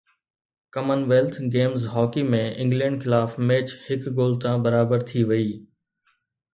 [0.75, 5.49] ڪمن wealth games hockey ۾ England خلاف match هڪ گول تان برابر ٿي وئي